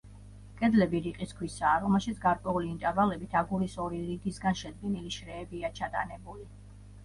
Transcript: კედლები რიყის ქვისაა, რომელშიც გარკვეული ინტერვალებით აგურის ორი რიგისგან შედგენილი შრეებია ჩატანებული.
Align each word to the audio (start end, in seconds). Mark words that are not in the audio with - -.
კედლები 0.61 1.01
რიყის 1.07 1.35
ქვისაა, 1.41 1.73
რომელშიც 1.83 2.23
გარკვეული 2.23 2.67
ინტერვალებით 2.71 3.37
აგურის 3.43 3.77
ორი 3.87 4.03
რიგისგან 4.09 4.61
შედგენილი 4.65 5.17
შრეებია 5.21 5.75
ჩატანებული. 5.81 6.53